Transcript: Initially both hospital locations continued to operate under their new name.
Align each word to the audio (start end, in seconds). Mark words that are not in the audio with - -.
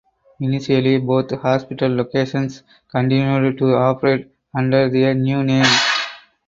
Initially 0.39 0.97
both 0.97 1.29
hospital 1.29 1.93
locations 1.93 2.63
continued 2.89 3.59
to 3.59 3.75
operate 3.75 4.31
under 4.51 4.89
their 4.89 5.13
new 5.13 5.43
name. 5.43 5.67